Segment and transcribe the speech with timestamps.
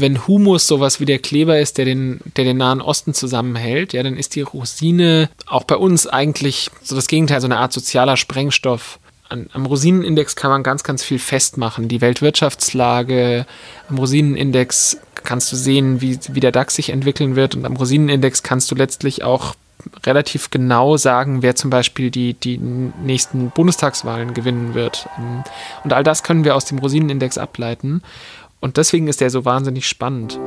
[0.00, 4.02] wenn Humus sowas wie der Kleber ist, der den, der den Nahen Osten zusammenhält, ja,
[4.02, 8.16] dann ist die Rosine auch bei uns eigentlich so das Gegenteil, so eine Art sozialer
[8.16, 8.98] Sprengstoff.
[9.28, 11.88] An, am Rosinenindex kann man ganz, ganz viel festmachen.
[11.88, 13.46] Die Weltwirtschaftslage,
[13.88, 18.42] am Rosinenindex kannst du sehen, wie, wie der DAX sich entwickeln wird und am Rosinenindex
[18.42, 19.54] kannst du letztlich auch
[20.04, 25.08] relativ genau sagen, wer zum Beispiel die, die nächsten Bundestagswahlen gewinnen wird.
[25.84, 28.02] Und all das können wir aus dem Rosinenindex ableiten.
[28.60, 30.38] Und deswegen ist der so wahnsinnig spannend.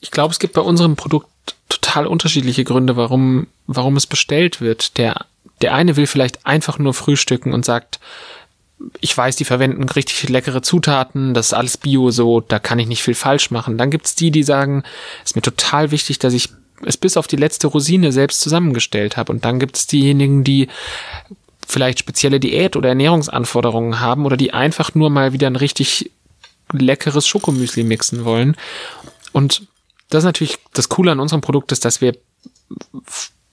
[0.00, 1.28] Ich glaube, es gibt bei unserem Produkt
[1.68, 4.98] total unterschiedliche Gründe, warum, warum es bestellt wird.
[4.98, 5.26] Der
[5.62, 8.00] der eine will vielleicht einfach nur frühstücken und sagt,
[9.00, 12.86] ich weiß, die verwenden richtig leckere Zutaten, das ist alles Bio so, da kann ich
[12.86, 13.76] nicht viel falsch machen.
[13.76, 14.84] Dann gibt's die, die sagen,
[15.22, 16.48] es ist mir total wichtig, dass ich
[16.86, 19.32] es bis auf die letzte Rosine selbst zusammengestellt habe.
[19.32, 20.68] Und dann gibt's diejenigen, die
[21.66, 26.10] vielleicht spezielle Diät- oder Ernährungsanforderungen haben oder die einfach nur mal wieder ein richtig
[26.72, 28.56] leckeres Schokomüsli mixen wollen.
[29.32, 29.66] Und
[30.08, 32.16] das ist natürlich das Coole an unserem Produkt ist, dass wir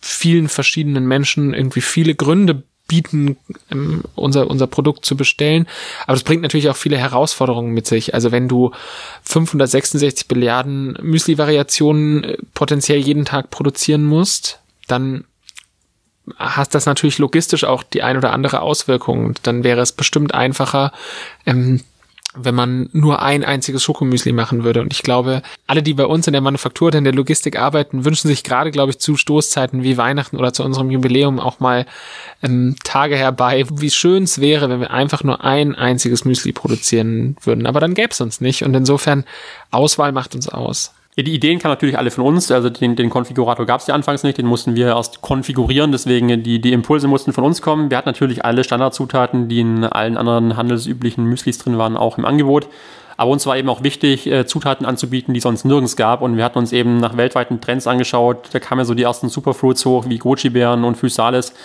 [0.08, 3.36] vielen verschiedenen Menschen irgendwie viele Gründe bieten,
[3.70, 5.68] ähm, unser, unser Produkt zu bestellen.
[6.06, 8.14] Aber das bringt natürlich auch viele Herausforderungen mit sich.
[8.14, 8.72] Also wenn du
[9.24, 15.26] 566 Milliarden Müsli-Variationen äh, potenziell jeden Tag produzieren musst, dann
[16.38, 19.36] hast das natürlich logistisch auch die ein oder andere Auswirkung.
[19.44, 20.94] Dann wäre es bestimmt einfacher,
[21.46, 21.82] ähm,
[22.38, 24.82] wenn man nur ein einziges Schokomüsli machen würde.
[24.82, 28.06] Und ich glaube, alle, die bei uns in der Manufaktur oder in der Logistik arbeiten,
[28.06, 31.86] wünschen sich gerade, glaube ich, zu Stoßzeiten wie Weihnachten oder zu unserem Jubiläum auch mal
[32.44, 37.36] ähm, Tage herbei, wie schön es wäre, wenn wir einfach nur ein einziges Müsli produzieren
[37.44, 37.66] würden.
[37.66, 38.64] Aber dann gäbe es uns nicht.
[38.64, 39.24] Und insofern,
[39.72, 40.94] Auswahl macht uns aus.
[41.20, 42.52] Die Ideen kamen natürlich alle von uns.
[42.52, 45.92] Also den, den Konfigurator gab es ja anfangs nicht, den mussten wir erst konfigurieren.
[45.92, 47.90] Deswegen die, die Impulse mussten von uns kommen.
[47.90, 52.26] Wir hatten natürlich alle Standardzutaten, die in allen anderen handelsüblichen Müslis drin waren, auch im
[52.26, 52.68] Angebot.
[53.20, 56.22] Aber uns war eben auch wichtig, äh, Zutaten anzubieten, die es sonst nirgends gab.
[56.22, 58.50] Und wir hatten uns eben nach weltweiten Trends angeschaut.
[58.52, 61.56] Da kamen ja so die ersten Superfruits hoch, wie Goji-Beeren und Physales.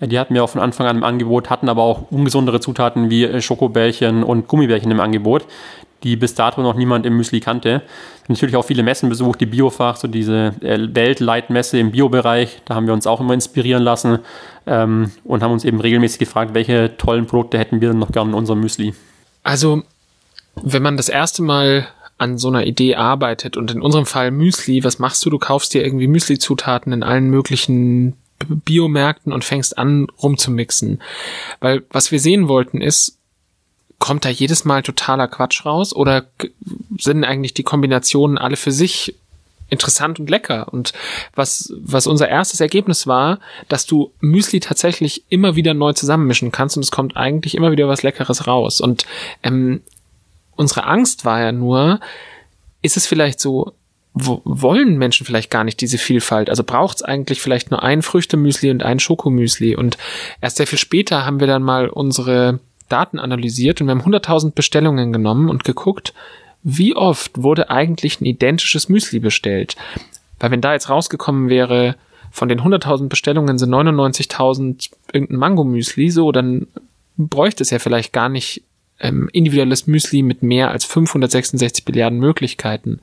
[0.00, 3.24] Die hatten wir auch von Anfang an im Angebot, hatten aber auch ungesundere Zutaten wie
[3.24, 5.44] äh, Schokobällchen und Gummibärchen im Angebot
[6.02, 7.82] die bis dato noch niemand im Müsli kannte.
[8.28, 12.62] Natürlich auch viele Messen besucht, die Biofach, so diese äh, Weltleitmesse im Biobereich.
[12.64, 14.18] Da haben wir uns auch immer inspirieren lassen
[14.66, 18.30] ähm, und haben uns eben regelmäßig gefragt, welche tollen Produkte hätten wir denn noch gerne
[18.30, 18.94] in unserem Müsli.
[19.42, 19.82] Also,
[20.62, 21.88] wenn man das erste Mal
[22.18, 25.30] an so einer Idee arbeitet und in unserem Fall Müsli, was machst du?
[25.30, 28.16] Du kaufst dir irgendwie Müsli-Zutaten in allen möglichen
[28.48, 31.02] Biomärkten und fängst an rumzumixen.
[31.60, 33.18] Weil was wir sehen wollten ist,
[34.02, 36.26] kommt da jedes Mal totaler Quatsch raus oder
[36.98, 39.14] sind eigentlich die Kombinationen alle für sich
[39.70, 40.72] interessant und lecker.
[40.72, 40.92] Und
[41.36, 46.76] was, was unser erstes Ergebnis war, dass du Müsli tatsächlich immer wieder neu zusammenmischen kannst
[46.76, 48.80] und es kommt eigentlich immer wieder was Leckeres raus.
[48.80, 49.06] Und
[49.44, 49.82] ähm,
[50.56, 52.00] unsere Angst war ja nur,
[52.82, 53.72] ist es vielleicht so,
[54.14, 56.50] wo, wollen Menschen vielleicht gar nicht diese Vielfalt?
[56.50, 59.76] Also braucht es eigentlich vielleicht nur ein Früchtemüsli und ein Schokomüsli?
[59.76, 59.96] Und
[60.40, 62.58] erst sehr viel später haben wir dann mal unsere
[62.92, 66.12] Daten analysiert und wir haben 100.000 Bestellungen genommen und geguckt,
[66.62, 69.76] wie oft wurde eigentlich ein identisches Müsli bestellt.
[70.38, 71.96] Weil wenn da jetzt rausgekommen wäre,
[72.30, 76.66] von den 100.000 Bestellungen sind 99.000 irgendein Mango-Müsli, so, dann
[77.16, 78.62] bräuchte es ja vielleicht gar nicht
[79.02, 83.00] ähm, individuelles Müsli mit mehr als 566 Milliarden Möglichkeiten.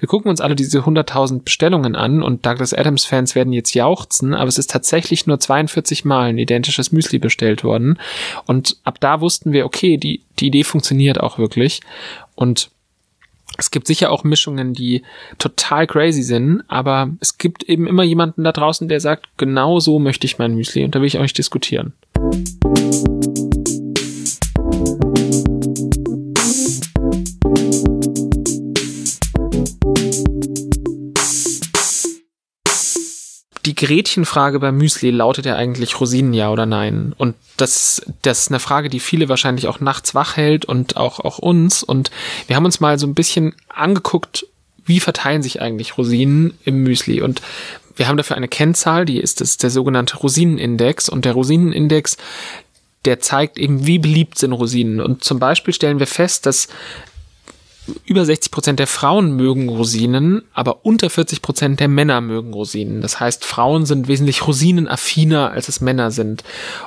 [0.00, 4.34] Wir gucken uns alle diese 100.000 Bestellungen an und Douglas Adams Fans werden jetzt jauchzen,
[4.34, 7.98] aber es ist tatsächlich nur 42 Mal ein identisches Müsli bestellt worden
[8.46, 11.80] und ab da wussten wir, okay, die, die Idee funktioniert auch wirklich
[12.34, 12.70] und
[13.58, 15.02] es gibt sicher auch Mischungen, die
[15.38, 19.98] total crazy sind, aber es gibt eben immer jemanden da draußen, der sagt, genau so
[19.98, 21.92] möchte ich mein Müsli und da will ich auch nicht diskutieren.
[33.84, 37.14] Gretchenfrage beim Müsli lautet ja eigentlich Rosinen ja oder nein.
[37.18, 41.18] Und das, das ist eine Frage, die viele wahrscheinlich auch nachts wach hält und auch,
[41.18, 41.82] auch uns.
[41.82, 42.12] Und
[42.46, 44.46] wir haben uns mal so ein bisschen angeguckt,
[44.84, 47.22] wie verteilen sich eigentlich Rosinen im Müsli.
[47.22, 47.42] Und
[47.96, 51.08] wir haben dafür eine Kennzahl, die ist das, der sogenannte Rosinenindex.
[51.08, 52.18] Und der Rosinenindex,
[53.04, 55.00] der zeigt eben, wie beliebt sind Rosinen.
[55.00, 56.68] Und zum Beispiel stellen wir fest, dass
[58.04, 63.00] über 60 Prozent der Frauen mögen Rosinen, aber unter 40 Prozent der Männer mögen Rosinen.
[63.00, 66.44] Das heißt, Frauen sind wesentlich rosinenaffiner, als es Männer sind.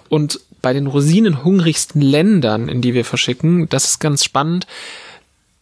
[0.09, 4.67] Und bei den rosinenhungrigsten Ländern, in die wir verschicken, das ist ganz spannend.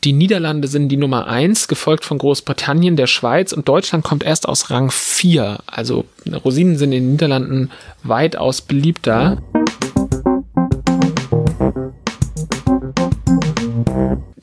[0.03, 4.47] Die Niederlande sind die Nummer eins, gefolgt von Großbritannien, der Schweiz und Deutschland kommt erst
[4.47, 5.59] aus Rang vier.
[5.65, 6.05] Also
[6.43, 7.71] Rosinen sind in den Niederlanden
[8.03, 9.41] weitaus beliebter.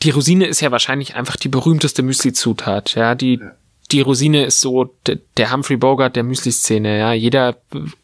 [0.03, 2.95] Die Rosine ist ja wahrscheinlich einfach die berühmteste Müsli-Zutat.
[2.95, 3.41] Ja, die
[3.91, 4.95] die Rosine ist so
[5.37, 6.99] der Humphrey Bogart der Müsli-Szene.
[6.99, 7.57] Ja, jeder,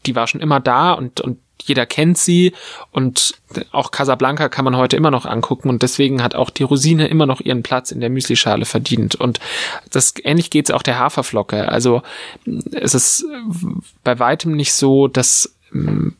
[0.04, 2.52] die war schon immer da und und jeder kennt sie
[2.92, 3.34] und
[3.72, 7.26] auch Casablanca kann man heute immer noch angucken und deswegen hat auch die Rosine immer
[7.26, 9.40] noch ihren Platz in der Müslischale verdient und
[9.90, 11.68] das ähnlich geht's auch der Haferflocke.
[11.68, 12.02] Also
[12.72, 13.24] es ist
[14.04, 16.10] bei weitem nicht so, dass mm,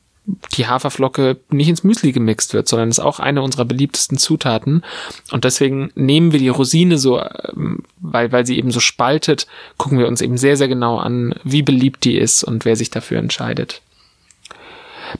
[0.56, 4.82] die Haferflocke nicht ins Müsli gemixt wird, sondern ist auch eine unserer beliebtesten Zutaten.
[5.30, 9.46] Und deswegen nehmen wir die Rosine so, ähm, weil, weil sie eben so spaltet,
[9.76, 12.90] gucken wir uns eben sehr, sehr genau an, wie beliebt die ist und wer sich
[12.90, 13.82] dafür entscheidet.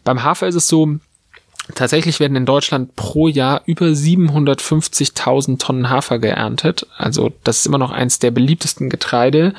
[0.03, 0.99] Beim Hafer ist es so,
[1.75, 6.87] Tatsächlich werden in Deutschland pro Jahr über 750.000 Tonnen Hafer geerntet.
[6.97, 9.53] Also das ist immer noch eins der beliebtesten Getreide.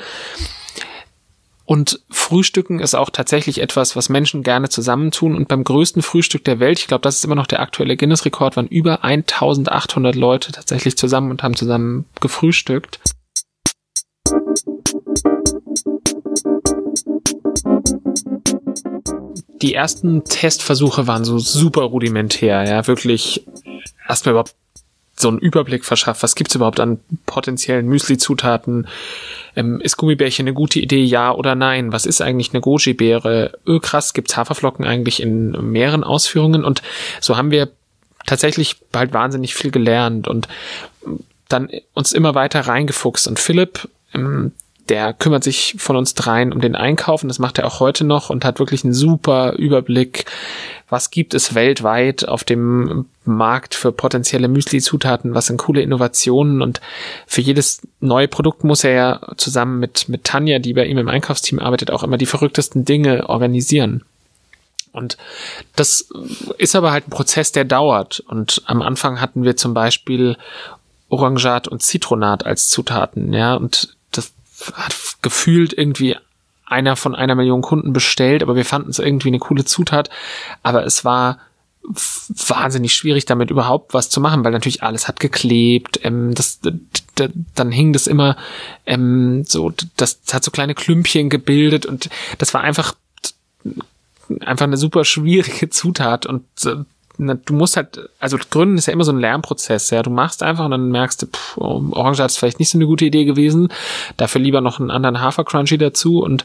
[1.68, 5.36] Und Frühstücken ist auch tatsächlich etwas, was Menschen gerne zusammentun.
[5.36, 8.56] Und beim größten Frühstück der Welt, ich glaube, das ist immer noch der aktuelle Guinness-Rekord,
[8.56, 13.00] waren über 1800 Leute tatsächlich zusammen und haben zusammen gefrühstückt.
[19.60, 23.44] die ersten Testversuche waren so super rudimentär, ja, wirklich
[24.08, 24.54] erstmal überhaupt
[25.20, 28.88] so einen Überblick verschafft, was gibt's überhaupt an potenziellen Müsli-Zutaten,
[29.56, 33.80] ähm, ist Gummibärchen eine gute Idee, ja oder nein, was ist eigentlich eine Goji-Beere, öh,
[33.80, 36.64] krass, gibt's Haferflocken eigentlich in mehreren Ausführungen?
[36.64, 36.82] Und
[37.20, 37.70] so haben wir
[38.26, 40.48] tatsächlich bald wahnsinnig viel gelernt und
[41.48, 43.26] dann uns immer weiter reingefuchst.
[43.26, 44.52] Und Philipp, ähm,
[44.88, 48.04] der kümmert sich von uns dreien um den Einkauf und das macht er auch heute
[48.04, 50.24] noch und hat wirklich einen super Überblick,
[50.88, 56.80] was gibt es weltweit auf dem Markt für potenzielle Müsli-Zutaten, was sind coole Innovationen und
[57.26, 61.08] für jedes neue Produkt muss er ja zusammen mit, mit Tanja, die bei ihm im
[61.08, 64.04] Einkaufsteam arbeitet, auch immer die verrücktesten Dinge organisieren.
[64.92, 65.18] Und
[65.76, 66.08] das
[66.56, 68.20] ist aber halt ein Prozess, der dauert.
[68.20, 70.36] Und am Anfang hatten wir zum Beispiel
[71.10, 73.96] Orangat und Zitronat als Zutaten, ja, und
[74.74, 76.16] hat gefühlt irgendwie
[76.66, 80.10] einer von einer Million Kunden bestellt, aber wir fanden es irgendwie eine coole Zutat.
[80.62, 81.38] Aber es war
[81.82, 86.00] wahnsinnig schwierig, damit überhaupt was zu machen, weil natürlich alles hat geklebt.
[86.02, 86.60] Ähm, das,
[87.54, 88.36] dann hing das immer
[88.84, 92.94] ähm, so, das hat so kleine Klümpchen gebildet und das war einfach
[94.40, 96.84] einfach eine super schwierige Zutat und äh,
[97.18, 100.02] du musst halt, also Gründen ist ja immer so ein Lernprozess, ja.
[100.02, 103.04] Du machst einfach und dann merkst du, pff, Orange ist vielleicht nicht so eine gute
[103.04, 103.68] Idee gewesen.
[104.16, 106.44] Dafür lieber noch einen anderen Hafer-Crunchy dazu und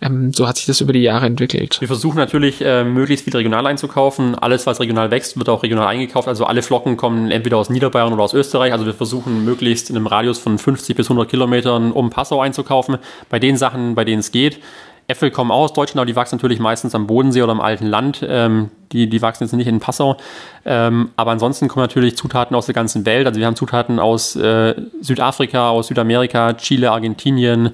[0.00, 1.80] ähm, so hat sich das über die Jahre entwickelt.
[1.80, 4.34] Wir versuchen natürlich, äh, möglichst viel regional einzukaufen.
[4.34, 6.28] Alles, was regional wächst, wird auch regional eingekauft.
[6.28, 8.72] Also alle Flocken kommen entweder aus Niederbayern oder aus Österreich.
[8.72, 12.96] Also wir versuchen möglichst in einem Radius von 50 bis 100 Kilometern um Passau einzukaufen.
[13.28, 14.60] Bei den Sachen, bei denen es geht.
[15.06, 18.24] Äpfel kommen aus Deutschland, aber die wachsen natürlich meistens am Bodensee oder im alten Land.
[18.26, 20.16] Ähm, die, die wachsen jetzt nicht in Passau.
[20.64, 23.26] Ähm, aber ansonsten kommen natürlich Zutaten aus der ganzen Welt.
[23.26, 27.70] Also wir haben Zutaten aus äh, Südafrika, aus Südamerika, Chile, Argentinien,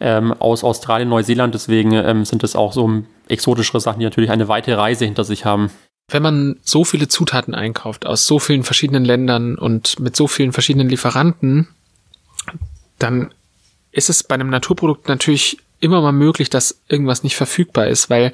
[0.00, 1.54] ähm, aus Australien, Neuseeland.
[1.54, 5.44] Deswegen ähm, sind das auch so exotischere Sachen, die natürlich eine weite Reise hinter sich
[5.44, 5.70] haben.
[6.08, 10.52] Wenn man so viele Zutaten einkauft aus so vielen verschiedenen Ländern und mit so vielen
[10.52, 11.68] verschiedenen Lieferanten,
[12.98, 13.32] dann
[13.92, 18.32] ist es bei einem Naturprodukt natürlich immer mal möglich, dass irgendwas nicht verfügbar ist, weil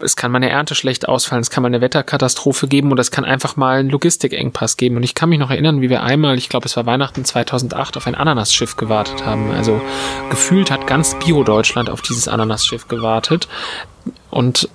[0.00, 3.10] es kann mal eine Ernte schlecht ausfallen, es kann mal eine Wetterkatastrophe geben oder es
[3.10, 4.96] kann einfach mal einen Logistikengpass geben.
[4.96, 7.96] Und ich kann mich noch erinnern, wie wir einmal, ich glaube, es war Weihnachten 2008,
[7.96, 9.50] auf ein Ananasschiff gewartet haben.
[9.50, 9.80] Also
[10.28, 13.48] gefühlt hat ganz Bio-Deutschland auf dieses Ananasschiff gewartet.
[14.30, 14.68] Und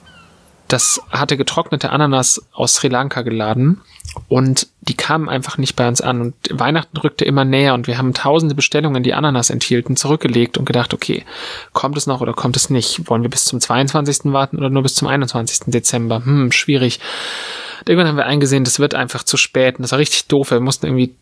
[0.68, 3.82] das hatte getrocknete Ananas aus Sri Lanka geladen
[4.28, 7.98] und die kamen einfach nicht bei uns an und Weihnachten rückte immer näher und wir
[7.98, 11.24] haben tausende Bestellungen, die Ananas enthielten, zurückgelegt und gedacht, okay,
[11.74, 13.10] kommt es noch oder kommt es nicht?
[13.10, 14.32] Wollen wir bis zum 22.
[14.34, 15.72] warten oder nur bis zum 21.
[15.72, 16.26] Dezember?
[16.26, 17.00] Hm, schwierig.
[17.86, 20.52] Irgendwann haben wir eingesehen, das wird einfach zu spät und das war richtig doof.
[20.52, 21.16] Wir mussten irgendwie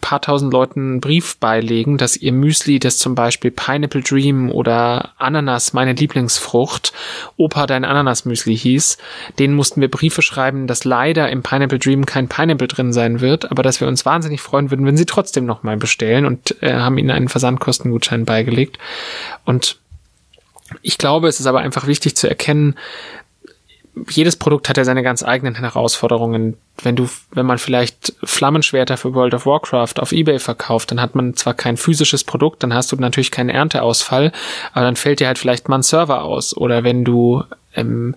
[0.00, 5.12] paar tausend Leuten einen Brief beilegen, dass ihr Müsli, das zum Beispiel Pineapple Dream oder
[5.18, 6.92] Ananas, meine Lieblingsfrucht,
[7.36, 8.98] Opa dein Ananas-Müsli hieß,
[9.38, 13.50] denen mussten wir Briefe schreiben, dass leider im Pineapple Dream kein Pineapple drin sein wird,
[13.50, 16.98] aber dass wir uns wahnsinnig freuen würden, wenn sie trotzdem nochmal bestellen und äh, haben
[16.98, 18.78] ihnen einen Versandkostengutschein beigelegt.
[19.44, 19.78] Und
[20.82, 22.74] ich glaube, es ist aber einfach wichtig zu erkennen,
[24.08, 26.56] jedes Produkt hat ja seine ganz eigenen Herausforderungen.
[26.82, 31.14] Wenn du, wenn man vielleicht Flammenschwerter für World of Warcraft auf eBay verkauft, dann hat
[31.14, 34.32] man zwar kein physisches Produkt, dann hast du natürlich keinen Ernteausfall,
[34.72, 36.56] aber dann fällt dir halt vielleicht mal ein Server aus.
[36.56, 38.14] Oder wenn du ähm,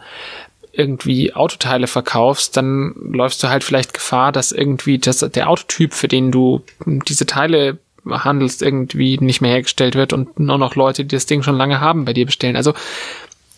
[0.74, 6.08] irgendwie Autoteile verkaufst, dann läufst du halt vielleicht Gefahr, dass irgendwie das, der Autotyp, für
[6.08, 7.78] den du diese Teile
[8.10, 11.82] handelst, irgendwie nicht mehr hergestellt wird und nur noch Leute, die das Ding schon lange
[11.82, 12.56] haben, bei dir bestellen.
[12.56, 12.74] Also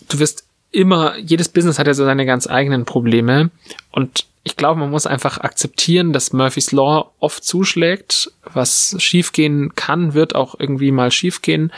[0.09, 3.51] du wirst immer, jedes Business hat ja so seine ganz eigenen Probleme
[3.91, 8.29] und ich glaube, man muss einfach akzeptieren, dass Murphy's Law oft zuschlägt.
[8.53, 11.71] Was schiefgehen kann, wird auch irgendwie mal schiefgehen.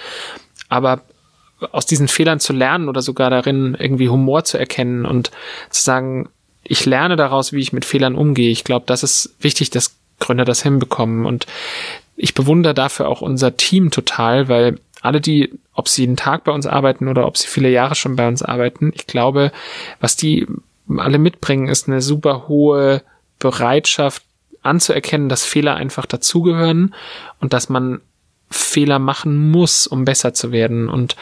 [0.68, 1.02] Aber
[1.72, 5.30] aus diesen Fehlern zu lernen oder sogar darin irgendwie Humor zu erkennen und
[5.70, 6.30] zu sagen,
[6.64, 8.50] ich lerne daraus, wie ich mit Fehlern umgehe.
[8.50, 11.28] Ich glaube, das ist wichtig, dass Gründer das hinbekommen.
[11.28, 11.46] Und
[12.16, 16.52] ich bewundere dafür auch unser Team total, weil alle, die, ob sie jeden Tag bei
[16.52, 19.52] uns arbeiten oder ob sie viele Jahre schon bei uns arbeiten, ich glaube,
[20.00, 20.48] was die
[20.98, 23.04] alle mitbringen, ist eine super hohe
[23.40, 24.24] Bereitschaft
[24.62, 26.96] anzuerkennen, dass Fehler einfach dazugehören
[27.40, 28.02] und dass man
[28.50, 30.90] Fehler machen muss, um besser zu werden.
[30.90, 31.16] Und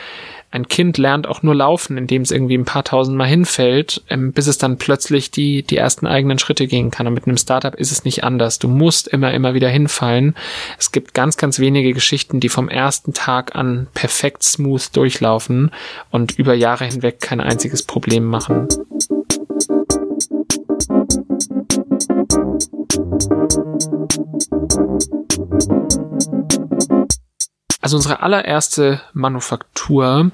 [0.53, 4.33] ein Kind lernt auch nur laufen, indem es irgendwie ein paar tausend Mal hinfällt, ähm,
[4.33, 7.07] bis es dann plötzlich die, die ersten eigenen Schritte gehen kann.
[7.07, 8.59] Und mit einem Startup ist es nicht anders.
[8.59, 10.35] Du musst immer, immer wieder hinfallen.
[10.77, 15.71] Es gibt ganz, ganz wenige Geschichten, die vom ersten Tag an perfekt smooth durchlaufen
[16.11, 18.67] und über Jahre hinweg kein einziges Problem machen.
[27.83, 30.31] Also unsere allererste Manufaktur,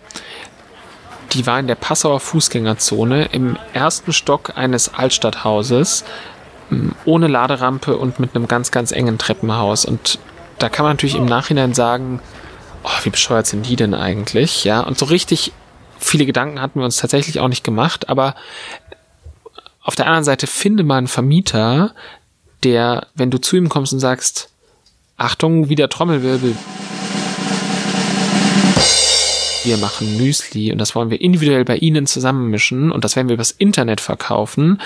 [1.33, 6.05] die war in der Passauer Fußgängerzone im ersten Stock eines Altstadthauses
[7.05, 9.83] ohne Laderampe und mit einem ganz, ganz engen Treppenhaus.
[9.83, 10.19] Und
[10.59, 12.21] da kann man natürlich im Nachhinein sagen,
[12.83, 14.63] oh, wie bescheuert sind die denn eigentlich?
[14.63, 15.51] Ja, und so richtig
[15.97, 18.35] viele Gedanken hatten wir uns tatsächlich auch nicht gemacht, aber
[19.81, 21.95] auf der anderen Seite finde mal einen Vermieter,
[22.63, 24.51] der, wenn du zu ihm kommst und sagst,
[25.17, 26.55] Achtung, wieder Trommelwirbel,
[29.63, 33.33] wir machen Müsli und das wollen wir individuell bei Ihnen zusammenmischen und das werden wir
[33.33, 34.81] übers Internet verkaufen.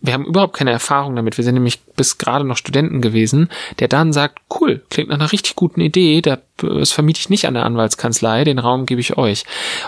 [0.00, 1.38] Wir haben überhaupt keine Erfahrung damit.
[1.38, 5.32] Wir sind nämlich bis gerade noch Studenten gewesen, der dann sagt, cool, klingt nach einer
[5.32, 9.44] richtig guten Idee, das vermiete ich nicht an der Anwaltskanzlei, den Raum gebe ich euch.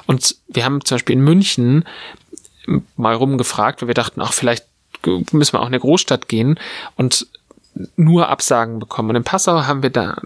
[0.06, 1.84] Und wir haben zum Beispiel in München
[2.96, 4.64] mal rumgefragt, weil wir dachten, ach, vielleicht
[5.32, 6.58] müssen wir auch in eine Großstadt gehen
[6.96, 7.26] und
[7.96, 9.10] nur Absagen bekommen.
[9.10, 10.16] Und in Passau haben wir da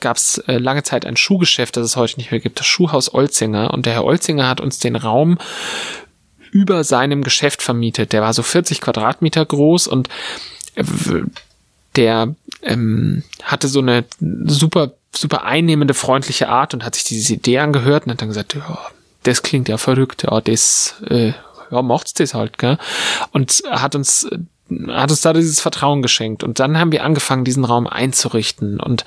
[0.00, 3.12] gab es äh, lange Zeit ein Schuhgeschäft, das es heute nicht mehr gibt, das Schuhhaus
[3.12, 3.72] Olzinger.
[3.72, 5.38] Und der Herr Olzinger hat uns den Raum
[6.50, 8.12] über seinem Geschäft vermietet.
[8.12, 10.08] Der war so 40 Quadratmeter groß und
[10.74, 10.84] äh,
[11.96, 14.04] der ähm, hatte so eine
[14.46, 18.54] super, super einnehmende, freundliche Art und hat sich diese Idee angehört und hat dann gesagt,
[18.54, 18.78] ja,
[19.24, 21.32] das klingt ja verrückt, ja, das, äh,
[21.70, 22.78] ja, macht's das halt, gell?
[23.32, 24.28] Und hat uns
[24.88, 26.44] hat uns da dieses Vertrauen geschenkt.
[26.44, 28.80] Und dann haben wir angefangen, diesen Raum einzurichten.
[28.80, 29.04] Und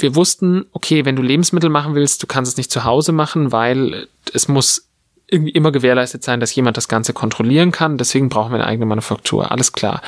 [0.00, 3.52] wir wussten, okay, wenn du Lebensmittel machen willst, du kannst es nicht zu Hause machen,
[3.52, 4.88] weil es muss
[5.26, 7.96] irgendwie immer gewährleistet sein, dass jemand das Ganze kontrollieren kann.
[7.96, 9.50] Deswegen brauchen wir eine eigene Manufaktur.
[9.50, 10.02] Alles klar.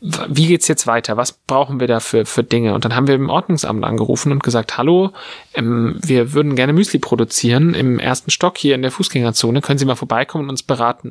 [0.00, 1.16] Wie geht's jetzt weiter?
[1.16, 2.74] Was brauchen wir da für, für Dinge?
[2.74, 5.10] Und dann haben wir im Ordnungsamt angerufen und gesagt, hallo,
[5.54, 9.60] ähm, wir würden gerne Müsli produzieren im ersten Stock hier in der Fußgängerzone.
[9.62, 11.10] Können Sie mal vorbeikommen und uns beraten?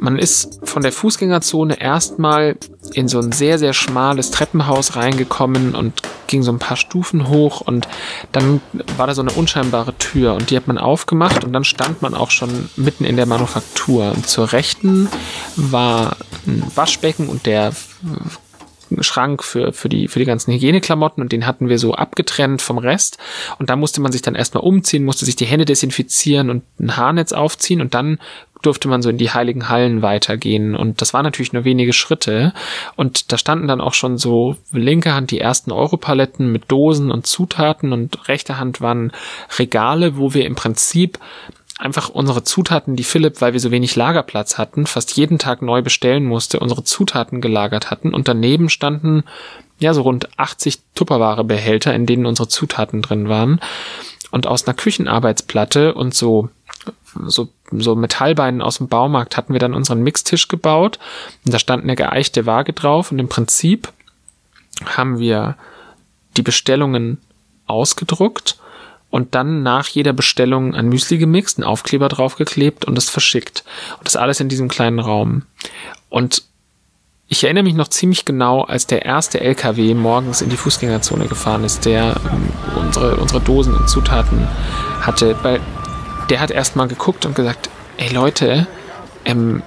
[0.00, 2.56] Man ist von der Fußgängerzone erstmal
[2.94, 7.60] in so ein sehr, sehr schmales Treppenhaus reingekommen und ging so ein paar Stufen hoch
[7.60, 7.86] und
[8.32, 8.62] dann
[8.96, 12.14] war da so eine unscheinbare Tür und die hat man aufgemacht und dann stand man
[12.14, 14.12] auch schon mitten in der Manufaktur.
[14.12, 15.08] Und zur Rechten
[15.56, 16.16] war
[16.46, 17.72] ein Waschbecken und der
[19.00, 22.78] Schrank für, für, die, für die ganzen Hygieneklamotten und den hatten wir so abgetrennt vom
[22.78, 23.18] Rest.
[23.58, 26.96] Und da musste man sich dann erstmal umziehen, musste sich die Hände desinfizieren und ein
[26.96, 28.18] Haarnetz aufziehen und dann
[28.62, 30.76] durfte man so in die heiligen Hallen weitergehen.
[30.76, 32.52] Und das waren natürlich nur wenige Schritte.
[32.96, 37.26] Und da standen dann auch schon so linke Hand die ersten Europaletten mit Dosen und
[37.26, 39.12] Zutaten und rechte Hand waren
[39.58, 41.18] Regale, wo wir im Prinzip
[41.80, 45.82] einfach unsere Zutaten, die Philipp, weil wir so wenig Lagerplatz hatten, fast jeden Tag neu
[45.82, 49.24] bestellen musste, unsere Zutaten gelagert hatten und daneben standen
[49.78, 53.60] ja so rund 80 Tupperware-Behälter, in denen unsere Zutaten drin waren.
[54.30, 56.50] Und aus einer Küchenarbeitsplatte und so
[57.26, 60.98] so, so Metallbeinen aus dem Baumarkt hatten wir dann unseren Mixtisch gebaut.
[61.44, 63.12] Und da stand eine geeichte Waage drauf.
[63.12, 63.92] Und im Prinzip
[64.84, 65.56] haben wir
[66.36, 67.18] die Bestellungen
[67.66, 68.58] ausgedruckt
[69.10, 73.64] und dann nach jeder Bestellung ein Müsli gemixt, einen Aufkleber draufgeklebt und es verschickt.
[73.98, 75.42] Und das alles in diesem kleinen Raum.
[76.08, 76.44] Und
[77.26, 81.62] ich erinnere mich noch ziemlich genau, als der erste LKW morgens in die Fußgängerzone gefahren
[81.64, 84.48] ist, der ähm, unsere, unsere Dosen und Zutaten
[85.00, 85.60] hatte, weil
[86.30, 87.68] der hat erstmal geguckt und gesagt,
[87.98, 88.66] ey Leute,
[89.24, 89.62] ähm,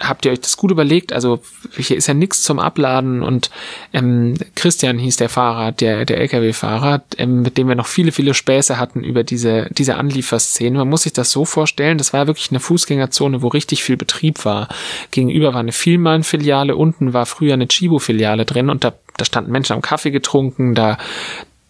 [0.00, 1.12] habt ihr euch das gut überlegt?
[1.12, 1.40] Also
[1.76, 3.50] hier ist ja nichts zum Abladen und
[3.92, 8.34] ähm, Christian hieß der Fahrer, der, der LKW-Fahrer, ähm, mit dem wir noch viele, viele
[8.34, 10.78] Späße hatten über diese, diese Anlieferszene.
[10.78, 13.96] Man muss sich das so vorstellen, das war ja wirklich eine Fußgängerzone, wo richtig viel
[13.96, 14.68] Betrieb war.
[15.10, 19.74] Gegenüber war eine Vielmann-Filiale, unten war früher eine Chibo-Filiale drin und da, da standen Menschen
[19.74, 20.98] am Kaffee getrunken, da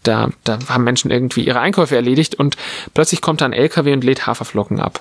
[0.04, 2.56] da, da haben Menschen irgendwie ihre Einkäufe erledigt und
[2.94, 5.00] plötzlich kommt da ein LKW und lädt Haferflocken ab.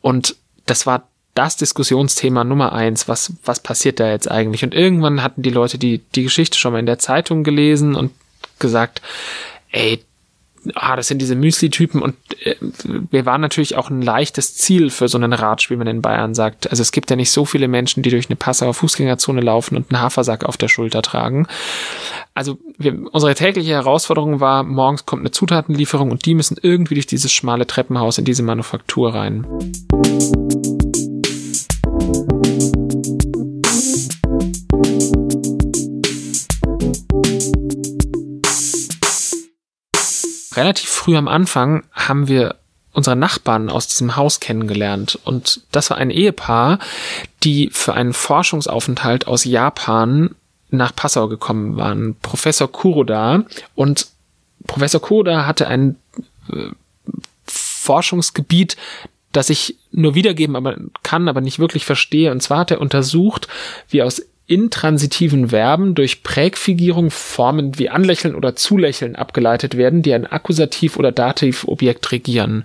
[0.00, 3.08] Und das war das Diskussionsthema Nummer eins.
[3.08, 4.64] Was, was passiert da jetzt eigentlich?
[4.64, 8.12] Und irgendwann hatten die Leute die, die Geschichte schon mal in der Zeitung gelesen und
[8.58, 9.02] gesagt,
[9.70, 10.02] ey,
[10.74, 12.56] ah, das sind diese Müsli-Typen und äh,
[13.10, 16.34] wir waren natürlich auch ein leichtes Ziel für so einen Ratsch, wie man in Bayern
[16.34, 16.70] sagt.
[16.70, 19.90] Also es gibt ja nicht so viele Menschen, die durch eine Passauer Fußgängerzone laufen und
[19.90, 21.46] einen Hafersack auf der Schulter tragen.
[22.34, 27.06] Also wir, unsere tägliche Herausforderung war, morgens kommt eine Zutatenlieferung und die müssen irgendwie durch
[27.06, 29.46] dieses schmale Treppenhaus in diese Manufaktur rein.
[40.56, 42.56] Relativ früh am Anfang haben wir
[42.92, 45.18] unsere Nachbarn aus diesem Haus kennengelernt.
[45.24, 46.78] Und das war ein Ehepaar,
[47.44, 50.34] die für einen Forschungsaufenthalt aus Japan
[50.70, 52.16] nach Passau gekommen waren.
[52.22, 53.44] Professor Kuroda.
[53.74, 54.08] Und
[54.66, 55.96] Professor Kuroda hatte ein
[56.50, 56.70] äh,
[57.44, 58.76] Forschungsgebiet,
[59.32, 62.32] das ich nur wiedergeben aber kann, aber nicht wirklich verstehe.
[62.32, 63.46] Und zwar hat er untersucht,
[63.90, 70.26] wie aus intransitiven Verben durch Prägfigierung Formen wie anlächeln oder zulächeln abgeleitet werden, die ein
[70.26, 72.64] Akkusativ- oder Dativobjekt regieren.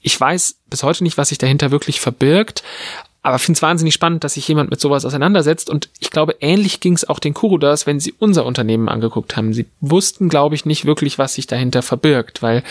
[0.00, 2.62] Ich weiß bis heute nicht, was sich dahinter wirklich verbirgt,
[3.24, 5.70] aber finde es wahnsinnig spannend, dass sich jemand mit sowas auseinandersetzt.
[5.70, 9.52] Und ich glaube, ähnlich ging es auch den Kurudas, wenn sie unser Unternehmen angeguckt haben.
[9.52, 12.64] Sie wussten, glaube ich, nicht wirklich, was sich dahinter verbirgt, weil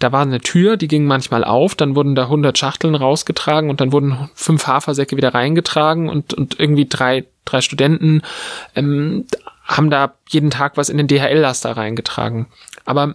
[0.00, 3.80] da war eine Tür, die ging manchmal auf, dann wurden da 100 Schachteln rausgetragen und
[3.80, 8.22] dann wurden fünf Hafersäcke wieder reingetragen und, und irgendwie drei, drei Studenten
[8.74, 9.26] ähm,
[9.64, 12.46] haben da jeden Tag was in den DHL-Laster reingetragen.
[12.84, 13.12] Aber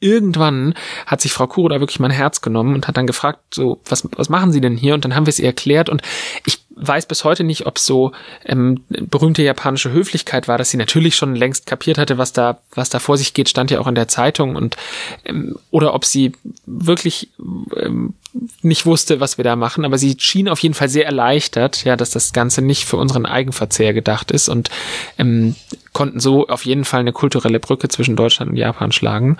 [0.00, 0.74] irgendwann
[1.06, 4.06] hat sich Frau Kuro da wirklich mein Herz genommen und hat dann gefragt, so, was,
[4.16, 4.94] was machen Sie denn hier?
[4.94, 6.02] Und dann haben wir es ihr erklärt und
[6.44, 8.12] ich weiß bis heute nicht, ob so
[8.44, 12.90] ähm, berühmte japanische Höflichkeit war, dass sie natürlich schon längst kapiert hatte, was da, was
[12.90, 14.76] da vor sich geht, stand ja auch in der Zeitung und
[15.24, 16.32] ähm, oder ob sie
[16.66, 17.30] wirklich
[17.76, 18.14] ähm,
[18.62, 21.96] nicht wusste, was wir da machen, aber sie schien auf jeden Fall sehr erleichtert, ja,
[21.96, 24.70] dass das Ganze nicht für unseren Eigenverzehr gedacht ist und
[25.18, 25.54] ähm,
[25.92, 29.36] konnten so auf jeden Fall eine kulturelle Brücke zwischen Deutschland und Japan schlagen.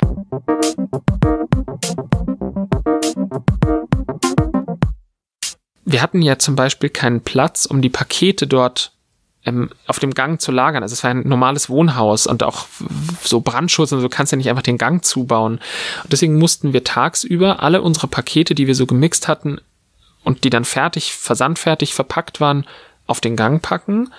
[5.84, 8.93] Wir hatten ja zum Beispiel keinen Platz, um die Pakete dort
[9.44, 10.82] ähm, auf dem Gang zu lagern.
[10.82, 12.66] Also es war ein normales Wohnhaus und auch
[13.22, 15.60] so Brandschutz und so kannst du ja nicht einfach den Gang zubauen.
[16.02, 19.60] Und deswegen mussten wir tagsüber alle unsere Pakete, die wir so gemixt hatten
[20.22, 22.66] und die dann fertig, versandfertig verpackt waren,
[23.06, 24.10] auf den Gang packen,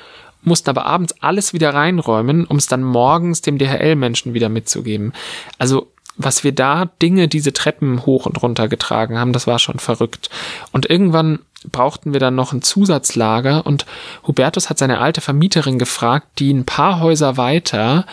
[0.44, 5.12] mussten aber abends alles wieder reinräumen, um es dann morgens dem DHL-Menschen wieder mitzugeben.
[5.58, 9.80] Also was wir da Dinge diese Treppen hoch und runter getragen haben, das war schon
[9.80, 10.30] verrückt.
[10.72, 11.40] Und irgendwann
[11.72, 13.86] brauchten wir dann noch ein Zusatzlager und
[14.28, 18.06] Hubertus hat seine alte Vermieterin gefragt, die ein paar Häuser weiter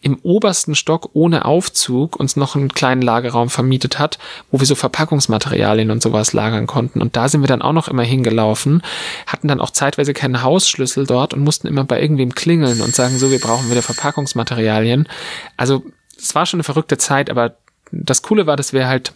[0.00, 4.18] im obersten Stock ohne Aufzug uns noch einen kleinen Lagerraum vermietet hat,
[4.50, 7.02] wo wir so Verpackungsmaterialien und sowas lagern konnten.
[7.02, 8.82] Und da sind wir dann auch noch immer hingelaufen,
[9.26, 13.18] hatten dann auch zeitweise keinen Hausschlüssel dort und mussten immer bei irgendwem klingeln und sagen,
[13.18, 15.08] so, wir brauchen wieder Verpackungsmaterialien.
[15.56, 15.82] Also
[16.16, 17.56] es war schon eine verrückte Zeit, aber
[17.90, 19.14] das Coole war, dass wir halt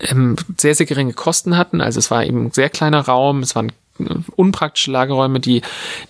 [0.00, 1.80] ähm, sehr, sehr geringe Kosten hatten.
[1.80, 4.04] Also es war eben ein sehr kleiner Raum, es waren äh,
[4.36, 5.62] unpraktische Lagerräume, die,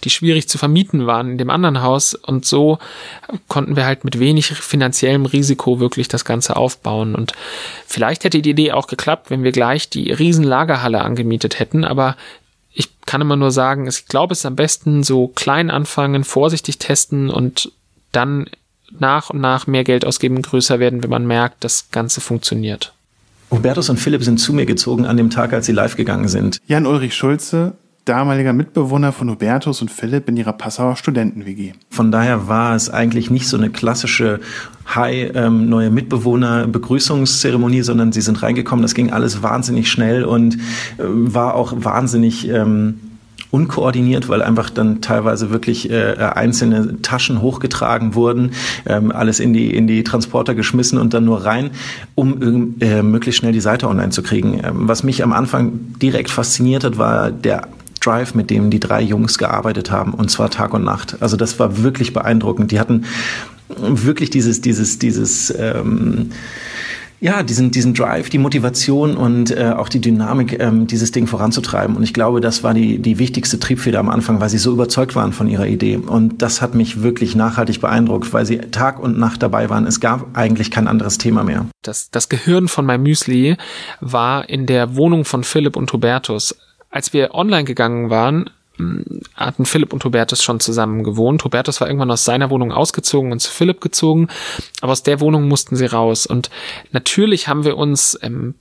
[0.05, 2.15] die schwierig zu vermieten waren in dem anderen Haus.
[2.15, 2.79] Und so
[3.49, 7.15] konnten wir halt mit wenig finanziellem Risiko wirklich das Ganze aufbauen.
[7.15, 7.33] Und
[7.87, 11.85] vielleicht hätte die Idee auch geklappt, wenn wir gleich die riesen Lagerhalle angemietet hätten.
[11.85, 12.17] Aber
[12.73, 16.79] ich kann immer nur sagen, ich glaube, es ist am besten so klein anfangen, vorsichtig
[16.79, 17.73] testen und
[18.13, 18.49] dann
[18.99, 22.93] nach und nach mehr Geld ausgeben, größer werden, wenn man merkt, das Ganze funktioniert.
[23.53, 26.59] Hubertus und Philipp sind zu mir gezogen an dem Tag, als sie live gegangen sind.
[26.67, 27.75] Jan Ulrich Schulze,
[28.07, 31.75] damaliger Mitbewohner von Hubertus und Philipp in ihrer Passauer Studenten-WG.
[31.91, 34.41] Von daher war es eigentlich nicht so eine klassische
[34.87, 38.83] Hi, ähm, neue Mitbewohner Begrüßungszeremonie, sondern sie sind reingekommen.
[38.83, 40.59] Das ging alles wahnsinnig schnell und äh,
[40.99, 43.12] war auch wahnsinnig ähm,
[43.53, 48.53] unkoordiniert, weil einfach dann teilweise wirklich äh, einzelne Taschen hochgetragen wurden,
[48.87, 51.71] ähm, alles in die, in die Transporter geschmissen und dann nur rein,
[52.15, 54.61] um äh, möglichst schnell die Seite online zu kriegen.
[54.65, 57.69] Ähm, was mich am Anfang direkt fasziniert hat, war der
[58.01, 61.19] Drive, mit dem die drei Jungs gearbeitet haben, und zwar Tag und Nacht.
[61.21, 62.73] Also das war wirklich beeindruckend.
[62.73, 63.05] Die hatten
[63.69, 66.31] wirklich dieses, dieses, dieses ähm,
[67.23, 71.95] ja, diesen, diesen Drive, die Motivation und äh, auch die Dynamik, ähm, dieses Ding voranzutreiben.
[71.95, 75.15] Und ich glaube, das war die, die wichtigste Triebfeder am Anfang, weil sie so überzeugt
[75.15, 75.99] waren von ihrer Idee.
[75.99, 79.87] Und das hat mich wirklich nachhaltig beeindruckt, weil sie Tag und Nacht dabei waren.
[79.87, 81.67] Es gab eigentlich kein anderes Thema mehr.
[81.83, 83.57] Das, das Gehirn von meinem Müsli
[84.01, 86.57] war in der Wohnung von Philipp und Hubertus.
[86.91, 88.51] Als wir online gegangen waren,
[89.35, 91.45] hatten Philipp und Hubertus schon zusammen gewohnt.
[91.45, 94.29] Hubertus war irgendwann aus seiner Wohnung ausgezogen und zu Philipp gezogen,
[94.81, 96.27] aber aus der Wohnung mussten sie raus.
[96.27, 96.51] Und
[96.91, 98.55] natürlich haben wir uns, ähm,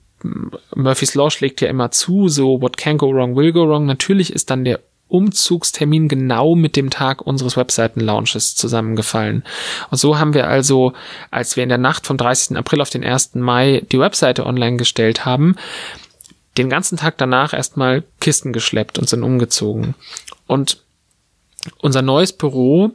[0.76, 3.86] Murphy's Law schlägt ja immer zu, so what can go wrong will go wrong.
[3.86, 4.80] Natürlich ist dann der
[5.12, 9.44] Umzugstermin genau mit dem Tag unseres Webseiten-Launches zusammengefallen.
[9.90, 10.94] Und so haben wir also,
[11.32, 12.58] als wir in der Nacht vom 30.
[12.58, 13.36] April auf den 1.
[13.36, 15.56] Mai die Webseite online gestellt haben,
[16.58, 19.96] den ganzen Tag danach erstmal Kisten geschleppt und sind umgezogen.
[20.48, 20.84] Und
[21.78, 22.92] unser neues Büro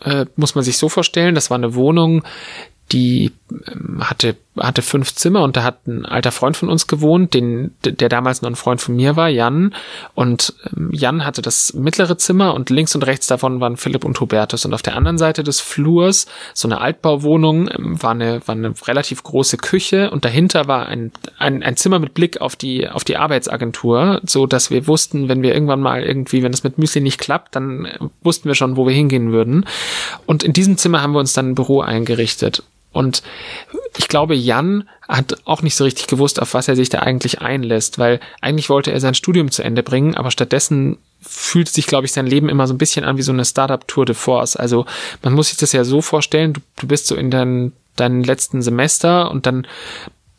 [0.00, 2.24] äh, muss man sich so vorstellen, das war eine Wohnung,
[2.92, 3.32] die
[3.66, 7.74] ähm, hatte, hatte fünf Zimmer und da hat ein alter Freund von uns gewohnt, den,
[7.84, 9.74] der damals noch ein Freund von mir war, Jan.
[10.14, 14.20] Und ähm, Jan hatte das mittlere Zimmer und links und rechts davon waren Philipp und
[14.20, 14.64] Hubertus.
[14.64, 18.74] Und auf der anderen Seite des Flurs, so eine Altbauwohnung, ähm, war eine, war eine
[18.86, 23.04] relativ große Küche und dahinter war ein, ein, ein Zimmer mit Blick auf die, auf
[23.04, 27.00] die Arbeitsagentur, so dass wir wussten, wenn wir irgendwann mal irgendwie, wenn es mit Müsli
[27.00, 29.64] nicht klappt, dann äh, wussten wir schon, wo wir hingehen würden.
[30.26, 32.62] Und in diesem Zimmer haben wir uns dann ein Büro eingerichtet.
[32.92, 33.22] Und
[33.96, 37.40] ich glaube, Jan hat auch nicht so richtig gewusst, auf was er sich da eigentlich
[37.40, 42.06] einlässt, weil eigentlich wollte er sein Studium zu Ende bringen, aber stattdessen fühlt sich, glaube
[42.06, 44.56] ich, sein Leben immer so ein bisschen an wie so eine Startup-Tour de Force.
[44.56, 44.86] Also
[45.22, 48.62] man muss sich das ja so vorstellen, du, du bist so in deinen, deinen letzten
[48.62, 49.66] Semester und dann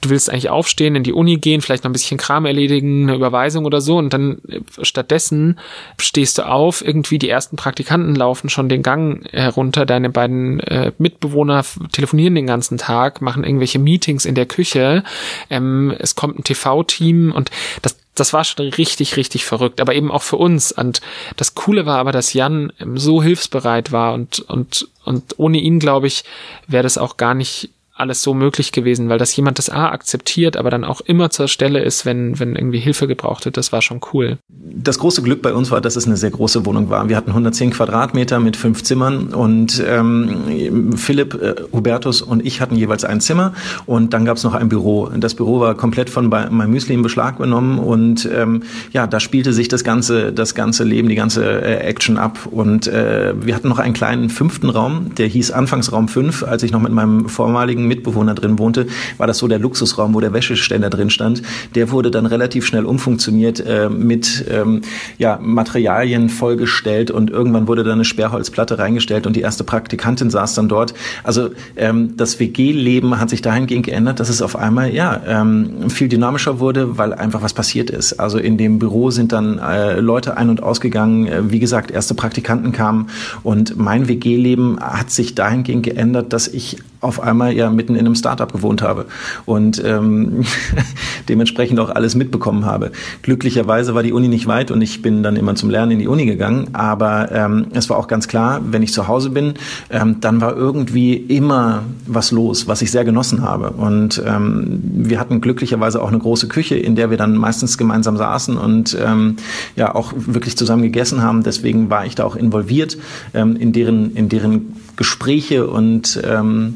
[0.01, 3.15] du willst eigentlich aufstehen, in die Uni gehen, vielleicht noch ein bisschen Kram erledigen, eine
[3.15, 5.59] Überweisung oder so und dann äh, stattdessen
[5.97, 10.91] stehst du auf, irgendwie die ersten Praktikanten laufen schon den Gang herunter, deine beiden äh,
[10.97, 15.03] Mitbewohner telefonieren den ganzen Tag, machen irgendwelche Meetings in der Küche,
[15.49, 20.11] ähm, es kommt ein TV-Team und das das war schon richtig, richtig verrückt, aber eben
[20.11, 20.71] auch für uns.
[20.71, 21.01] Und
[21.37, 25.79] das Coole war aber, dass Jan ähm, so hilfsbereit war und, und, und ohne ihn,
[25.79, 26.25] glaube ich,
[26.67, 27.69] wäre das auch gar nicht
[28.01, 31.47] alles so möglich gewesen, weil das jemand das A akzeptiert, aber dann auch immer zur
[31.47, 33.57] Stelle ist, wenn, wenn irgendwie Hilfe gebraucht wird.
[33.57, 34.37] Das war schon cool.
[34.49, 37.07] Das große Glück bei uns war, dass es eine sehr große Wohnung war.
[37.07, 42.75] Wir hatten 110 Quadratmeter mit fünf Zimmern und ähm, Philipp, äh, Hubertus und ich hatten
[42.75, 43.53] jeweils ein Zimmer
[43.85, 45.09] und dann gab es noch ein Büro.
[45.15, 49.53] Das Büro war komplett von meinem Müsli in Beschlag genommen und ähm, ja, da spielte
[49.53, 53.69] sich das ganze, das ganze Leben, die ganze äh, Action ab und äh, wir hatten
[53.69, 57.87] noch einen kleinen fünften Raum, der hieß Anfangsraum 5, als ich noch mit meinem vormaligen
[57.91, 61.41] Mitbewohner drin wohnte, war das so der Luxusraum, wo der Wäscheständer drin stand.
[61.75, 64.81] Der wurde dann relativ schnell umfunktioniert äh, mit ähm,
[65.17, 70.53] ja, Materialien vollgestellt und irgendwann wurde dann eine Sperrholzplatte reingestellt und die erste Praktikantin saß
[70.55, 70.93] dann dort.
[71.23, 76.07] Also ähm, das WG-Leben hat sich dahingehend geändert, dass es auf einmal ja ähm, viel
[76.07, 78.13] dynamischer wurde, weil einfach was passiert ist.
[78.13, 81.27] Also in dem Büro sind dann äh, Leute ein- und ausgegangen.
[81.27, 83.07] Äh, wie gesagt, erste Praktikanten kamen
[83.43, 88.15] und mein WG-Leben hat sich dahingehend geändert, dass ich auf einmal ja mitten in einem
[88.15, 89.07] Startup gewohnt habe
[89.45, 90.43] und ähm,
[91.29, 92.91] dementsprechend auch alles mitbekommen habe.
[93.23, 96.07] Glücklicherweise war die Uni nicht weit und ich bin dann immer zum Lernen in die
[96.07, 99.55] Uni gegangen, aber ähm, es war auch ganz klar, wenn ich zu Hause bin,
[99.89, 105.19] ähm, dann war irgendwie immer was los, was ich sehr genossen habe und ähm, wir
[105.19, 109.37] hatten glücklicherweise auch eine große Küche, in der wir dann meistens gemeinsam saßen und ähm,
[109.75, 111.43] ja auch wirklich zusammen gegessen haben.
[111.43, 112.97] Deswegen war ich da auch involviert
[113.33, 116.75] ähm, in deren in deren Gespräche und ähm,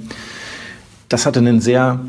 [1.09, 1.99] das hatte einen sehr,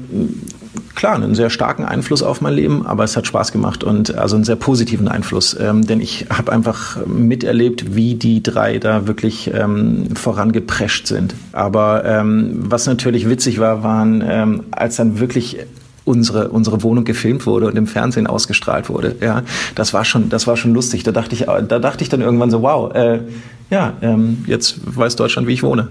[0.95, 4.35] klar, einen sehr starken Einfluss auf mein Leben, aber es hat Spaß gemacht und also
[4.35, 9.51] einen sehr positiven Einfluss, ähm, denn ich habe einfach miterlebt, wie die drei da wirklich
[9.53, 11.35] ähm, vorangeprescht sind.
[11.53, 15.59] Aber ähm, was natürlich witzig war, waren, ähm, als dann wirklich
[16.07, 19.17] unsere unsere Wohnung gefilmt wurde und im Fernsehen ausgestrahlt wurde.
[19.21, 19.43] Ja,
[19.75, 21.03] das war schon das war schon lustig.
[21.03, 23.21] Da dachte ich da dachte ich dann irgendwann so wow, äh,
[23.69, 25.91] ja, ähm, jetzt weiß Deutschland, wie ich wohne.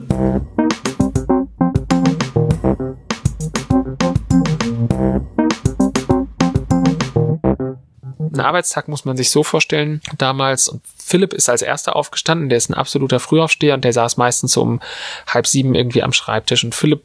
[8.33, 12.57] Ein Arbeitstag muss man sich so vorstellen, damals, und Philipp ist als erster aufgestanden, der
[12.57, 14.81] ist ein absoluter Frühaufsteher und der saß meistens so um
[15.27, 17.03] halb sieben irgendwie am Schreibtisch und Philipp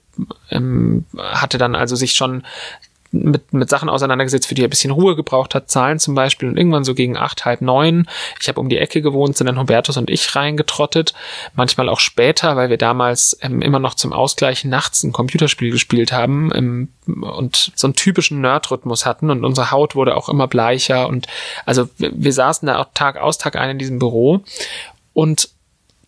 [0.51, 2.44] ähm, hatte dann also sich schon
[3.12, 6.49] mit, mit Sachen auseinandergesetzt, für die er ein bisschen Ruhe gebraucht hat, Zahlen zum Beispiel.
[6.49, 8.09] Und irgendwann so gegen acht, halb neun,
[8.40, 11.14] ich habe um die Ecke gewohnt, sind dann Hubertus und ich reingetrottet.
[11.55, 16.12] Manchmal auch später, weil wir damals ähm, immer noch zum Ausgleich nachts ein Computerspiel gespielt
[16.12, 16.88] haben ähm,
[17.23, 19.31] und so einen typischen Nerd-Rhythmus hatten.
[19.31, 21.09] Und unsere Haut wurde auch immer bleicher.
[21.09, 21.27] Und
[21.66, 24.44] also wir, wir saßen da auch Tag aus, Tag ein in diesem Büro.
[25.12, 25.51] Und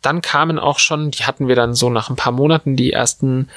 [0.03, 3.49] dann kamen auch schon, die hatten wir dann so nach ein paar Monaten die ersten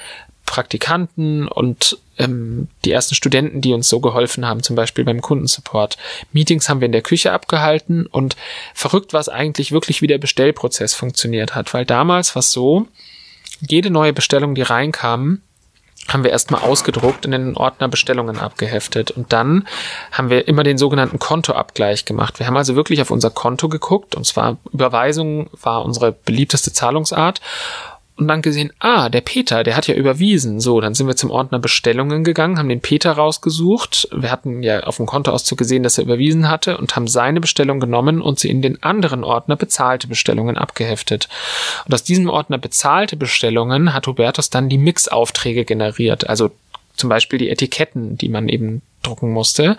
[0.46, 5.96] Praktikanten und ähm, die ersten Studenten, die uns so geholfen haben, zum Beispiel beim Kundensupport.
[6.32, 8.36] Meetings haben wir in der Küche abgehalten und
[8.74, 12.86] verrückt war es eigentlich wirklich, wie der Bestellprozess funktioniert hat, weil damals war es so,
[13.60, 15.40] jede neue Bestellung, die reinkam,
[16.08, 19.10] haben wir erstmal ausgedruckt und in den Ordner Bestellungen abgeheftet.
[19.10, 19.66] Und dann
[20.12, 22.38] haben wir immer den sogenannten Kontoabgleich gemacht.
[22.38, 27.40] Wir haben also wirklich auf unser Konto geguckt, und zwar Überweisung war unsere beliebteste Zahlungsart
[28.16, 30.58] und dann gesehen, ah, der Peter, der hat ja überwiesen.
[30.58, 34.08] So, dann sind wir zum Ordner Bestellungen gegangen, haben den Peter rausgesucht.
[34.10, 37.78] Wir hatten ja auf dem Kontoauszug gesehen, dass er überwiesen hatte und haben seine Bestellung
[37.78, 41.28] genommen und sie in den anderen Ordner bezahlte Bestellungen abgeheftet.
[41.84, 46.26] Und aus diesem Ordner bezahlte Bestellungen hat Hubertus dann die Mixaufträge generiert.
[46.26, 46.50] Also
[46.96, 49.76] zum Beispiel die Etiketten, die man eben drucken musste.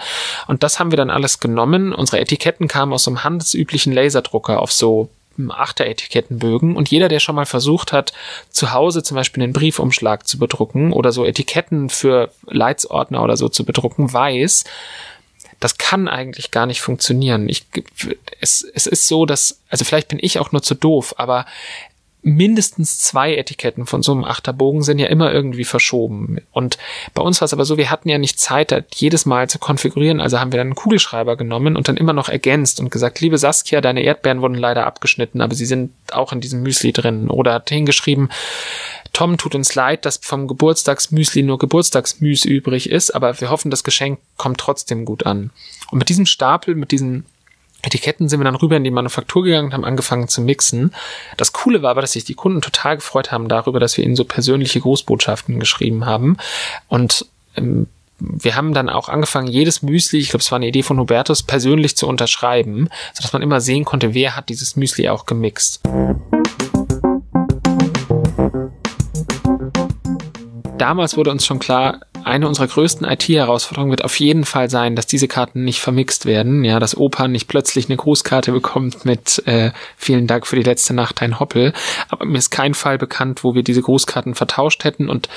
[0.47, 1.91] Und das haben wir dann alles genommen.
[1.91, 5.10] Unsere Etiketten kamen aus so einem handelsüblichen Laserdrucker auf so
[5.50, 8.13] Achteretikettenbögen und jeder, der schon mal versucht hat,
[8.50, 13.50] zu Hause zum Beispiel einen Briefumschlag zu bedrucken oder so Etiketten für Leitsordner oder so
[13.50, 14.63] zu bedrucken, weiß,
[15.60, 17.50] das kann eigentlich gar nicht funktionieren.
[17.50, 17.65] Ich,
[18.41, 21.45] es, es ist so, dass, also vielleicht bin ich auch nur zu doof, aber
[22.23, 26.39] mindestens zwei Etiketten von so einem Achterbogen sind ja immer irgendwie verschoben.
[26.51, 26.77] Und
[27.13, 30.19] bei uns war es aber so, wir hatten ja nicht Zeit, jedes Mal zu konfigurieren,
[30.19, 33.38] also haben wir dann einen Kugelschreiber genommen und dann immer noch ergänzt und gesagt, liebe
[33.38, 37.30] Saskia, deine Erdbeeren wurden leider abgeschnitten, aber sie sind auch in diesem Müsli drin.
[37.30, 38.30] Oder hat hingeschrieben,
[39.13, 43.84] Tom, tut uns leid, dass vom Geburtstagsmüsli nur Geburtstagsmüs übrig ist, aber wir hoffen, das
[43.84, 45.51] Geschenk kommt trotzdem gut an.
[45.91, 47.25] Und mit diesem Stapel, mit diesen
[47.83, 50.93] Etiketten sind wir dann rüber in die Manufaktur gegangen und haben angefangen zu mixen.
[51.37, 54.15] Das Coole war aber, dass sich die Kunden total gefreut haben darüber, dass wir ihnen
[54.15, 56.37] so persönliche Grußbotschaften geschrieben haben.
[56.87, 57.87] Und ähm,
[58.19, 61.43] wir haben dann auch angefangen, jedes Müsli, ich glaube, es war eine Idee von Hubertus,
[61.43, 65.81] persönlich zu unterschreiben, sodass man immer sehen konnte, wer hat dieses Müsli auch gemixt.
[70.77, 75.07] Damals wurde uns schon klar, eine unserer größten IT-Herausforderungen wird auf jeden Fall sein, dass
[75.07, 76.63] diese Karten nicht vermixt werden.
[76.63, 80.93] Ja, dass Opa nicht plötzlich eine Grußkarte bekommt mit äh, vielen Dank für die letzte
[80.93, 81.73] Nacht, ein Hoppel.
[82.09, 85.29] Aber mir ist kein Fall bekannt, wo wir diese Grußkarten vertauscht hätten und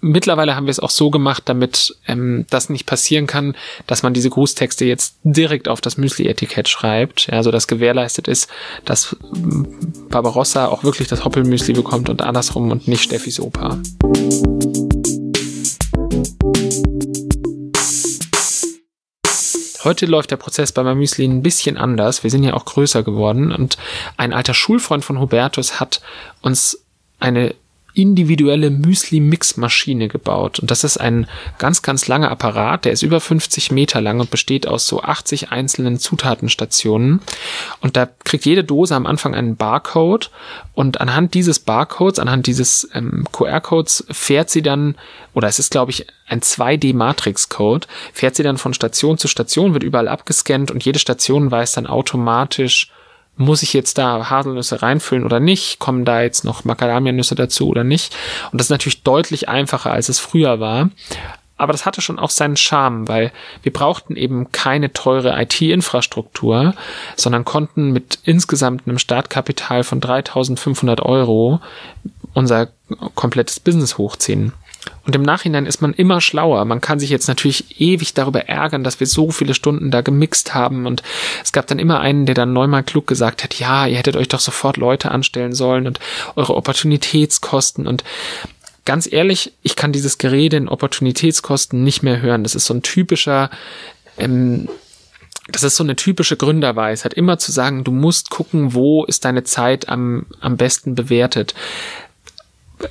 [0.00, 3.56] Mittlerweile haben wir es auch so gemacht, damit ähm, das nicht passieren kann,
[3.88, 8.48] dass man diese Grußtexte jetzt direkt auf das Müsli-Etikett schreibt, ja, so dass gewährleistet ist,
[8.84, 9.66] dass ähm,
[10.08, 13.76] Barbarossa auch wirklich das Hoppelmüsli bekommt und andersrum und nicht Steffis Opa.
[19.82, 22.22] Heute läuft der Prozess bei Mamüsli ein bisschen anders.
[22.22, 23.78] Wir sind ja auch größer geworden und
[24.16, 26.02] ein alter Schulfreund von Hubertus hat
[26.40, 26.84] uns
[27.18, 27.56] eine
[27.94, 30.58] individuelle Müsli-Mix-Maschine gebaut.
[30.60, 31.26] Und das ist ein
[31.58, 35.50] ganz, ganz langer Apparat, der ist über 50 Meter lang und besteht aus so 80
[35.50, 37.20] einzelnen Zutatenstationen.
[37.80, 40.30] Und da kriegt jede Dose am Anfang einen Barcode
[40.74, 44.94] und anhand dieses Barcodes, anhand dieses ähm, QR-Codes fährt sie dann,
[45.34, 49.82] oder es ist, glaube ich, ein 2D-Matrix-Code, fährt sie dann von Station zu Station, wird
[49.82, 52.92] überall abgescannt und jede Station weiß dann automatisch,
[53.38, 55.78] muss ich jetzt da Haselnüsse reinfüllen oder nicht?
[55.78, 58.14] Kommen da jetzt noch Macadamianüsse dazu oder nicht?
[58.52, 60.90] Und das ist natürlich deutlich einfacher, als es früher war.
[61.56, 66.74] Aber das hatte schon auch seinen Charme, weil wir brauchten eben keine teure IT-Infrastruktur,
[67.16, 71.60] sondern konnten mit insgesamt einem Startkapital von 3500 Euro
[72.32, 72.68] unser
[73.16, 74.52] komplettes Business hochziehen.
[75.04, 76.64] Und im Nachhinein ist man immer schlauer.
[76.64, 80.54] Man kann sich jetzt natürlich ewig darüber ärgern, dass wir so viele Stunden da gemixt
[80.54, 80.86] haben.
[80.86, 81.02] Und
[81.42, 84.28] es gab dann immer einen, der dann neunmal klug gesagt hat, ja, ihr hättet euch
[84.28, 85.98] doch sofort Leute anstellen sollen und
[86.36, 87.86] eure Opportunitätskosten.
[87.86, 88.04] Und
[88.84, 92.42] ganz ehrlich, ich kann dieses Gerede in Opportunitätskosten nicht mehr hören.
[92.42, 93.50] Das ist so ein typischer,
[94.16, 94.68] ähm,
[95.50, 99.44] das ist so eine typische Gründerweisheit, immer zu sagen, du musst gucken, wo ist deine
[99.44, 101.54] Zeit am, am besten bewertet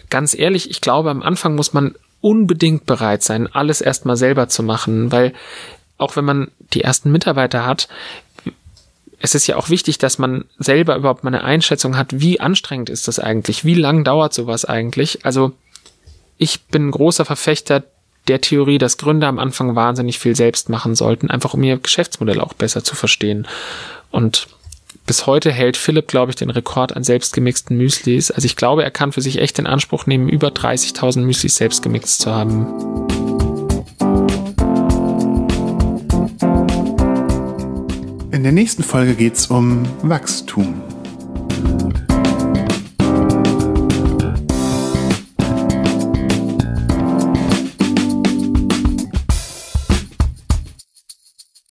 [0.10, 4.64] ganz ehrlich, ich glaube, am Anfang muss man unbedingt bereit sein, alles erstmal selber zu
[4.64, 5.34] machen, weil
[5.98, 7.88] auch wenn man die ersten Mitarbeiter hat,
[9.20, 12.90] es ist ja auch wichtig, dass man selber überhaupt mal eine Einschätzung hat, wie anstrengend
[12.90, 15.26] ist das eigentlich, wie lang dauert sowas eigentlich.
[15.26, 15.54] Also
[16.38, 17.84] ich bin großer Verfechter
[18.28, 22.42] der Theorie, dass Gründer am Anfang wahnsinnig viel selbst machen sollten, einfach um ihr Geschäftsmodell
[22.42, 23.48] auch besser zu verstehen.
[24.12, 24.48] Und
[25.08, 28.30] bis heute hält Philipp, glaube ich, den Rekord an selbstgemixten Müslis.
[28.30, 31.82] Also ich glaube, er kann für sich echt in Anspruch nehmen, über 30.000 Müslis selbst
[31.82, 32.68] gemixt zu haben.
[38.32, 40.84] In der nächsten Folge geht es um Wachstum.